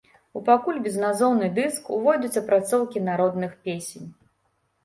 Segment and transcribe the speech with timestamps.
[0.39, 4.09] У пакуль безназоўны дыск увойдуць апрацоўкі народных песень.